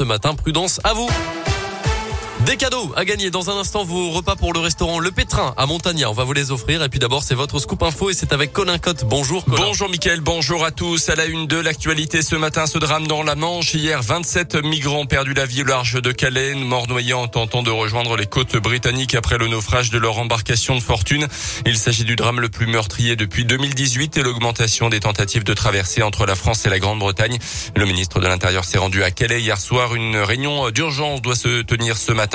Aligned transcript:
ce 0.00 0.04
matin. 0.04 0.34
Prudence 0.34 0.80
à 0.82 0.94
vous. 0.94 1.10
Des 2.46 2.56
cadeaux 2.56 2.90
à 2.96 3.04
gagner 3.04 3.30
dans 3.30 3.50
un 3.50 3.60
instant 3.60 3.84
vos 3.84 4.10
repas 4.12 4.34
pour 4.34 4.54
le 4.54 4.60
restaurant 4.60 4.98
Le 4.98 5.10
Pétrin 5.10 5.52
à 5.58 5.66
Montagna. 5.66 6.08
On 6.08 6.14
va 6.14 6.24
vous 6.24 6.32
les 6.32 6.50
offrir. 6.50 6.82
Et 6.82 6.88
puis 6.88 6.98
d'abord, 6.98 7.22
c'est 7.22 7.34
votre 7.34 7.58
scoop 7.58 7.82
info 7.82 8.08
et 8.08 8.14
c'est 8.14 8.32
avec 8.32 8.54
Colin 8.54 8.78
Cotte. 8.78 9.04
Bonjour. 9.04 9.44
Bonjour 9.46 9.90
Mickaël, 9.90 10.20
bonjour 10.20 10.64
à 10.64 10.70
tous. 10.70 11.10
À 11.10 11.16
la 11.16 11.26
une 11.26 11.46
de 11.46 11.58
l'actualité 11.58 12.22
ce 12.22 12.36
matin, 12.36 12.66
ce 12.66 12.78
drame 12.78 13.06
dans 13.06 13.22
la 13.22 13.34
Manche. 13.34 13.74
Hier, 13.74 14.02
27 14.02 14.56
migrants 14.64 15.00
ont 15.00 15.06
perdu 15.06 15.34
la 15.34 15.44
vie 15.44 15.62
au 15.62 15.66
large 15.66 16.00
de 16.00 16.12
Calais, 16.12 16.54
morts 16.54 16.88
noyés 16.88 17.12
en 17.12 17.28
tentant 17.28 17.62
de 17.62 17.70
rejoindre 17.70 18.16
les 18.16 18.26
côtes 18.26 18.56
britanniques 18.56 19.14
après 19.14 19.36
le 19.36 19.46
naufrage 19.46 19.90
de 19.90 19.98
leur 19.98 20.18
embarcation 20.18 20.74
de 20.74 20.80
fortune. 20.80 21.28
Il 21.66 21.76
s'agit 21.76 22.04
du 22.04 22.16
drame 22.16 22.40
le 22.40 22.48
plus 22.48 22.66
meurtrier 22.66 23.16
depuis 23.16 23.44
2018 23.44 24.16
et 24.16 24.22
l'augmentation 24.22 24.88
des 24.88 25.00
tentatives 25.00 25.44
de 25.44 25.52
traversée 25.52 26.02
entre 26.02 26.24
la 26.24 26.34
France 26.34 26.64
et 26.64 26.70
la 26.70 26.78
Grande-Bretagne. 26.78 27.38
Le 27.76 27.84
ministre 27.84 28.18
de 28.18 28.26
l'Intérieur 28.26 28.64
s'est 28.64 28.78
rendu 28.78 29.02
à 29.02 29.10
Calais 29.10 29.42
hier 29.42 29.58
soir. 29.58 29.94
Une 29.94 30.16
réunion 30.16 30.70
d'urgence 30.70 31.20
doit 31.20 31.36
se 31.36 31.60
tenir 31.60 31.98
ce 31.98 32.12
matin. 32.12 32.29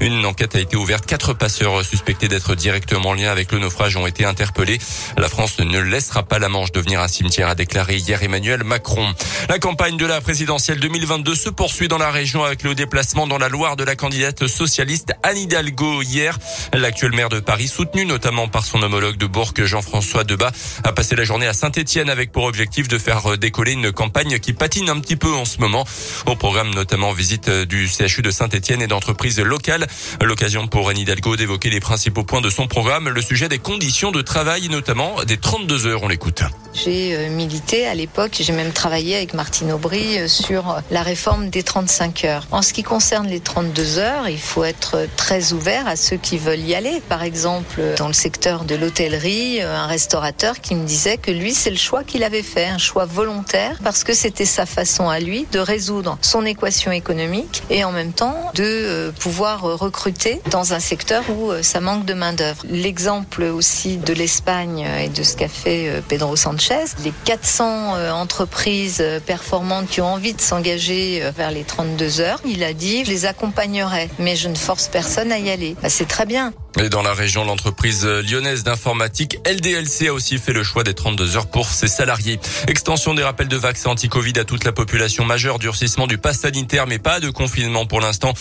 Une 0.00 0.24
enquête 0.24 0.54
a 0.56 0.60
été 0.60 0.76
ouverte. 0.76 1.06
Quatre 1.06 1.32
passeurs 1.32 1.84
suspectés 1.84 2.28
d'être 2.28 2.54
directement 2.54 3.10
en 3.10 3.14
lien 3.14 3.30
avec 3.30 3.52
le 3.52 3.58
naufrage 3.58 3.96
ont 3.96 4.06
été 4.06 4.24
interpellés. 4.24 4.78
La 5.16 5.28
France 5.28 5.58
ne 5.58 5.78
laissera 5.78 6.22
pas 6.22 6.38
la 6.38 6.48
Manche 6.48 6.72
devenir 6.72 7.00
un 7.00 7.08
cimetière, 7.08 7.48
a 7.48 7.54
déclaré 7.54 7.96
hier 7.96 8.22
Emmanuel 8.22 8.64
Macron. 8.64 9.14
La 9.48 9.58
campagne 9.58 9.96
de 9.96 10.06
la 10.06 10.20
présidentielle 10.20 10.80
2022 10.80 11.34
se 11.34 11.50
poursuit 11.50 11.88
dans 11.88 11.98
la 11.98 12.10
région 12.10 12.44
avec 12.44 12.62
le 12.62 12.74
déplacement 12.74 13.26
dans 13.26 13.38
la 13.38 13.48
Loire 13.48 13.76
de 13.76 13.84
la 13.84 13.96
candidate 13.96 14.46
socialiste 14.46 15.12
Anne 15.22 15.38
Hidalgo 15.38 16.02
hier. 16.02 16.38
L'actuel 16.72 17.12
maire 17.12 17.28
de 17.28 17.40
Paris, 17.40 17.68
soutenu 17.68 18.06
notamment 18.06 18.48
par 18.48 18.64
son 18.64 18.82
homologue 18.82 19.16
de 19.16 19.26
Bourg, 19.26 19.52
Jean-François 19.56 20.24
Debat, 20.24 20.52
a 20.84 20.92
passé 20.92 21.16
la 21.16 21.24
journée 21.24 21.46
à 21.46 21.52
Saint-Etienne 21.52 22.10
avec 22.10 22.32
pour 22.32 22.44
objectif 22.44 22.88
de 22.88 22.98
faire 22.98 23.38
décoller 23.38 23.72
une 23.72 23.92
campagne 23.92 24.38
qui 24.38 24.52
patine 24.52 24.88
un 24.88 25.00
petit 25.00 25.16
peu 25.16 25.32
en 25.32 25.44
ce 25.44 25.58
moment. 25.58 25.86
Au 26.26 26.36
programme 26.36 26.74
notamment 26.74 27.12
visite 27.12 27.50
du 27.50 27.88
CHU 27.88 28.22
de 28.22 28.30
Saint-Etienne 28.30 28.82
et 28.82 28.86
d'entreprises 28.86 29.37
locales 29.44 29.86
L'occasion 30.20 30.66
pour 30.66 30.88
Anne 30.88 30.98
Hidalgo 30.98 31.36
d'évoquer 31.36 31.70
les 31.70 31.80
principaux 31.80 32.24
points 32.24 32.40
de 32.40 32.50
son 32.50 32.66
programme, 32.66 33.08
le 33.08 33.22
sujet 33.22 33.48
des 33.48 33.58
conditions 33.58 34.10
de 34.10 34.22
travail, 34.22 34.68
notamment 34.68 35.16
des 35.26 35.36
32 35.36 35.86
heures. 35.86 36.02
On 36.02 36.08
l'écoute. 36.08 36.42
J'ai 36.74 37.16
euh, 37.16 37.30
milité 37.30 37.86
à 37.86 37.94
l'époque, 37.94 38.36
j'ai 38.38 38.52
même 38.52 38.72
travaillé 38.72 39.16
avec 39.16 39.34
Martine 39.34 39.72
Aubry 39.72 40.18
euh, 40.18 40.28
sur 40.28 40.80
la 40.90 41.02
réforme 41.02 41.50
des 41.50 41.62
35 41.62 42.24
heures. 42.24 42.46
En 42.50 42.62
ce 42.62 42.72
qui 42.72 42.82
concerne 42.82 43.26
les 43.26 43.40
32 43.40 43.98
heures, 43.98 44.28
il 44.28 44.38
faut 44.38 44.64
être 44.64 45.08
très 45.16 45.52
ouvert 45.52 45.88
à 45.88 45.96
ceux 45.96 46.16
qui 46.16 46.36
veulent 46.36 46.60
y 46.60 46.74
aller. 46.74 47.02
Par 47.08 47.22
exemple, 47.22 47.80
dans 47.96 48.06
le 48.06 48.12
secteur 48.12 48.64
de 48.64 48.74
l'hôtellerie, 48.74 49.62
euh, 49.62 49.76
un 49.76 49.86
restaurateur 49.86 50.60
qui 50.60 50.74
me 50.74 50.86
disait 50.86 51.16
que 51.16 51.30
lui, 51.30 51.54
c'est 51.54 51.70
le 51.70 51.76
choix 51.76 52.04
qu'il 52.04 52.22
avait 52.22 52.42
fait, 52.42 52.66
un 52.66 52.78
choix 52.78 53.06
volontaire, 53.06 53.78
parce 53.82 54.04
que 54.04 54.12
c'était 54.12 54.44
sa 54.44 54.66
façon 54.66 55.08
à 55.08 55.20
lui 55.20 55.46
de 55.52 55.58
résoudre 55.58 56.18
son 56.22 56.44
équation 56.44 56.92
économique 56.92 57.62
et 57.70 57.84
en 57.84 57.92
même 57.92 58.12
temps 58.12 58.52
de 58.54 59.12
pouvoir 59.18 59.27
recruter 59.30 60.40
dans 60.50 60.72
un 60.72 60.80
secteur 60.80 61.24
où 61.30 61.52
ça 61.62 61.80
manque 61.80 62.04
de 62.04 62.14
main-d'œuvre. 62.14 62.64
L'exemple 62.68 63.44
aussi 63.44 63.96
de 63.96 64.12
l'Espagne 64.12 64.86
et 65.00 65.08
de 65.08 65.22
ce 65.22 65.36
qu'a 65.36 65.48
fait 65.48 66.02
Pedro 66.08 66.36
Sanchez 66.36 66.58
les 67.04 67.12
400 67.24 67.96
euh, 67.96 68.10
entreprises 68.10 68.98
euh, 69.00 69.20
performantes 69.20 69.88
qui 69.88 70.00
ont 70.00 70.12
envie 70.12 70.34
de 70.34 70.40
s'engager 70.40 71.22
euh, 71.22 71.30
vers 71.30 71.50
les 71.50 71.64
32 71.64 72.20
heures, 72.20 72.40
il 72.44 72.62
a 72.64 72.72
dit, 72.72 73.04
je 73.04 73.10
les 73.10 73.26
accompagnerai, 73.26 74.08
mais 74.18 74.36
je 74.36 74.48
ne 74.48 74.54
force 74.54 74.88
personne 74.88 75.32
à 75.32 75.38
y 75.38 75.50
aller. 75.50 75.76
Bah, 75.82 75.88
c'est 75.88 76.08
très 76.08 76.26
bien. 76.26 76.52
Et 76.80 76.88
dans 76.88 77.02
la 77.02 77.12
région, 77.12 77.44
l'entreprise 77.44 78.04
lyonnaise 78.04 78.62
d'informatique 78.62 79.38
LDLC 79.46 80.08
a 80.08 80.12
aussi 80.12 80.38
fait 80.38 80.52
le 80.52 80.62
choix 80.62 80.84
des 80.84 80.94
32 80.94 81.36
heures 81.36 81.46
pour 81.48 81.66
ses 81.66 81.88
salariés. 81.88 82.38
Extension 82.68 83.14
des 83.14 83.24
rappels 83.24 83.48
de 83.48 83.56
vaccins 83.56 83.90
anti-Covid 83.90 84.38
à 84.38 84.44
toute 84.44 84.64
la 84.64 84.72
population 84.72 85.24
majeure, 85.24 85.58
durcissement 85.58 86.06
du 86.06 86.18
pass 86.18 86.40
sanitaire, 86.40 86.86
mais 86.86 86.98
pas 86.98 87.20
de 87.20 87.30
confinement 87.30 87.86
pour 87.86 88.00
l'instant. 88.00 88.32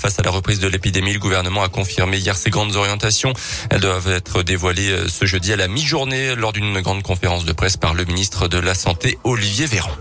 Face 0.00 0.18
à 0.18 0.22
la 0.22 0.30
reprise 0.34 0.60
de 0.60 0.68
l'épidémie, 0.68 1.12
le 1.12 1.18
gouvernement 1.18 1.62
a 1.62 1.68
confirmé 1.68 2.18
hier 2.18 2.36
ses 2.36 2.50
grandes 2.50 2.76
orientations. 2.76 3.32
Elles 3.70 3.80
doivent 3.80 4.10
être 4.10 4.42
dévoilées 4.42 5.08
ce 5.08 5.24
jeudi 5.24 5.52
à 5.52 5.56
la 5.56 5.68
mi-journée 5.68 6.34
lors 6.34 6.52
d'une 6.52 6.80
grande 6.80 7.02
conférence 7.02 7.44
de 7.44 7.52
presse 7.52 7.76
par 7.76 7.94
le 7.94 8.04
ministre 8.04 8.48
de 8.48 8.58
la 8.58 8.74
Santé 8.74 9.18
Olivier 9.24 9.66
Véran. 9.66 9.92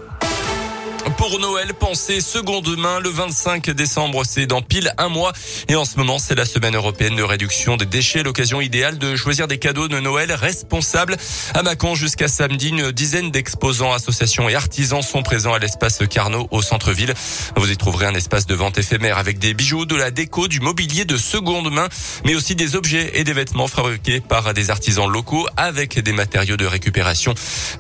Pour 1.18 1.40
Noël, 1.40 1.74
pensez 1.74 2.22
seconde 2.22 2.78
main. 2.78 3.00
Le 3.00 3.09
25 3.09 3.69
décembre, 3.72 4.24
c'est 4.25 4.46
dans 4.46 4.62
pile 4.62 4.94
un 4.97 5.09
mois. 5.09 5.34
Et 5.68 5.75
en 5.75 5.85
ce 5.85 5.97
moment, 5.97 6.18
c'est 6.18 6.35
la 6.35 6.46
semaine 6.46 6.75
européenne 6.75 7.16
de 7.16 7.24
réduction 7.24 7.78
des 7.78 7.85
déchets. 7.85 8.24
L'occasion 8.24 8.62
idéale 8.62 8.97
de 8.97 9.16
choisir 9.16 9.47
des 9.47 9.57
cadeaux 9.57 9.88
de 9.88 10.00
Noël 10.00 10.31
responsables. 10.31 11.18
À 11.53 11.62
Mâcon, 11.63 11.96
jusqu'à 11.96 12.28
samedi, 12.28 12.69
une 12.69 12.91
dizaine 12.91 13.31
d'exposants, 13.31 13.94
associations 13.94 14.50
et 14.50 14.56
artisans 14.56 15.02
sont 15.02 15.23
présents 15.23 15.53
à 15.53 15.59
l'espace 15.59 16.00
Carnot 16.09 16.47
au 16.52 16.62
centre-ville. 16.62 17.13
Vous 17.56 17.72
y 17.72 17.78
trouverez 17.78 18.06
un 18.06 18.16
espace 18.16 18.46
de 18.46 18.56
vente 18.56 18.78
éphémère 18.78 19.18
avec 19.18 19.40
des 19.40 19.53
bijoux, 19.53 19.85
de 19.85 19.96
la 19.96 20.09
déco, 20.09 20.47
du 20.47 20.59
mobilier 20.59 21.06
de 21.06 21.18
seconde 21.18 21.72
main, 21.72 21.90
mais 22.25 22.35
aussi 22.35 22.56
des 22.56 22.75
objets 22.75 23.12
et 23.16 23.23
des 23.23 23.34
vêtements 23.34 23.68
fabriqués 23.68 24.19
par 24.22 24.53
des 24.53 24.72
artisans 24.72 25.09
locaux 25.09 25.47
avec 25.57 26.00
des 26.00 26.13
matériaux 26.13 26.57
de 26.57 26.66
récupération. 26.66 27.34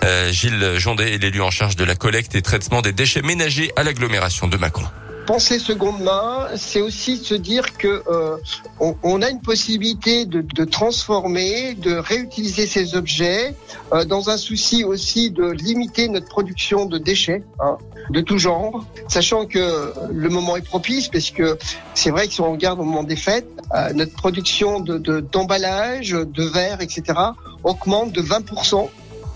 Euh, 0.03 0.31
Gilles 0.31 0.73
Jondet 0.77 1.13
est 1.13 1.17
l'élu 1.17 1.41
en 1.41 1.51
charge 1.51 1.75
de 1.75 1.83
la 1.83 1.95
collecte 1.95 2.35
et 2.35 2.41
traitement 2.41 2.81
des 2.81 2.91
déchets 2.91 3.22
ménager 3.23 3.71
à 3.75 3.83
l'agglomération 3.83 4.47
de 4.47 4.57
Mâcon. 4.57 4.83
Penser 5.25 5.57
seconde 5.57 6.01
main, 6.01 6.49
c'est 6.57 6.81
aussi 6.81 7.15
se 7.15 7.33
dire 7.33 7.77
que 7.77 8.03
euh, 8.07 8.35
on, 8.79 9.21
a 9.21 9.29
une 9.29 9.39
possibilité 9.39 10.25
de, 10.25 10.41
de, 10.41 10.65
transformer, 10.65 11.75
de 11.75 11.93
réutiliser 11.93 12.67
ces 12.67 12.95
objets, 12.95 13.55
euh, 13.93 14.03
dans 14.03 14.29
un 14.29 14.35
souci 14.35 14.83
aussi 14.83 15.31
de 15.31 15.49
limiter 15.49 16.09
notre 16.09 16.27
production 16.27 16.85
de 16.85 16.97
déchets 16.97 17.41
hein, 17.61 17.77
de 18.09 18.19
tout 18.19 18.37
genre, 18.37 18.85
sachant 19.07 19.45
que 19.45 19.93
le 20.11 20.27
moment 20.27 20.57
est 20.57 20.65
propice, 20.65 21.07
parce 21.07 21.29
que 21.29 21.57
c'est 21.93 22.09
vrai 22.09 22.27
que 22.27 22.33
si 22.33 22.41
on 22.41 22.51
regarde 22.51 22.81
au 22.81 22.83
moment 22.83 23.03
des 23.03 23.15
fêtes, 23.15 23.47
euh, 23.73 23.93
notre 23.93 24.13
production 24.13 24.81
de 24.81 24.97
d'emballage, 25.21 26.09
de, 26.11 26.43
verre, 26.43 26.81
etc., 26.81 27.17
augmente 27.63 28.11
de 28.11 28.21
20% 28.21 28.89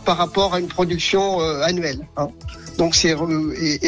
par 0.04 0.18
rapport 0.18 0.54
à 0.54 0.60
une 0.60 0.68
production 0.68 1.40
annuelle. 1.40 2.06
Hein 2.18 2.28
donc 2.78 2.96
c'est 2.96 3.16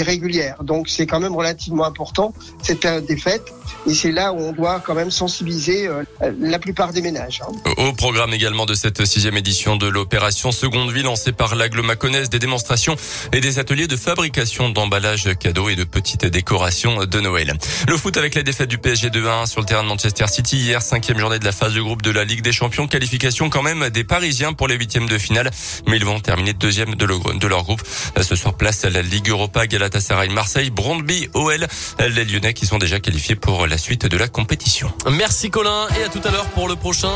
régulière. 0.01 0.63
Donc 0.63 0.89
c'est 0.89 1.05
quand 1.05 1.19
même 1.19 1.35
relativement 1.35 1.85
important 1.85 2.33
cette 2.61 2.79
période 2.79 3.05
des 3.05 3.17
fêtes. 3.17 3.53
Et 3.87 3.93
c'est 3.93 4.11
là 4.11 4.33
où 4.33 4.39
on 4.39 4.51
doit 4.51 4.81
quand 4.85 4.95
même 4.95 5.11
sensibiliser 5.11 5.87
euh, 5.87 6.03
la 6.39 6.59
plupart 6.59 6.91
des 6.91 7.01
ménages. 7.01 7.41
Hein. 7.47 7.73
Au 7.77 7.93
programme 7.93 8.33
également 8.33 8.65
de 8.65 8.73
cette 8.73 9.05
sixième 9.05 9.37
édition 9.37 9.77
de 9.77 9.87
l'opération 9.87 10.51
Seconde 10.51 10.91
Vie 10.91 11.03
lancée 11.03 11.31
par 11.31 11.55
l'agglomaconnaise, 11.55 12.29
des 12.29 12.39
démonstrations 12.39 12.95
et 13.31 13.41
des 13.41 13.59
ateliers 13.59 13.87
de 13.87 13.95
fabrication 13.95 14.69
d'emballages 14.69 15.29
cadeaux 15.39 15.69
et 15.69 15.75
de 15.75 15.83
petites 15.83 16.25
décorations 16.25 17.05
de 17.05 17.19
Noël. 17.19 17.53
Le 17.87 17.95
foot 17.95 18.17
avec 18.17 18.35
la 18.35 18.43
défaite 18.43 18.69
du 18.69 18.77
PSG 18.77 19.09
2-1 19.09 19.45
sur 19.45 19.61
le 19.61 19.65
terrain 19.65 19.83
de 19.83 19.87
Manchester 19.87 20.27
City 20.27 20.57
hier, 20.57 20.81
cinquième 20.81 21.19
journée 21.19 21.39
de 21.39 21.45
la 21.45 21.51
phase 21.51 21.73
de 21.73 21.81
groupe 21.81 22.01
de 22.01 22.11
la 22.11 22.25
Ligue 22.25 22.41
des 22.41 22.51
Champions. 22.51 22.87
Qualification 22.87 23.49
quand 23.49 23.63
même 23.63 23.89
des 23.89 24.03
Parisiens 24.03 24.53
pour 24.53 24.67
les 24.67 24.75
huitièmes 24.75 25.07
de 25.07 25.17
finale, 25.17 25.51
mais 25.87 25.97
ils 25.97 26.05
vont 26.05 26.19
terminer 26.19 26.53
deuxième 26.53 26.95
de, 26.95 27.05
de 27.05 27.47
leur 27.47 27.63
groupe. 27.63 27.81
Ce 28.19 28.35
soir, 28.35 28.55
place 28.55 28.78
à 28.85 28.89
la 28.89 29.01
Ligue 29.01 29.29
Europa, 29.29 29.67
Galatasaray, 29.67 30.29
Marseille, 30.29 30.69
Brondby, 30.69 31.29
OL, 31.33 31.67
les 31.99 32.25
Lyonnais 32.25 32.53
qui 32.53 32.65
sont 32.65 32.77
déjà 32.77 32.99
qualifiés 32.99 33.35
pour 33.35 33.67
la 33.67 33.77
suite 33.77 34.05
de 34.05 34.17
la 34.17 34.27
compétition. 34.27 34.91
Merci 35.09 35.49
Colin 35.49 35.87
et 35.99 36.03
à 36.03 36.09
tout 36.09 36.21
à 36.23 36.31
l'heure 36.31 36.47
pour 36.49 36.67
le 36.67 36.75
prochain 36.75 37.11